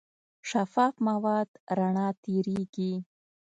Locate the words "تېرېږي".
2.23-2.93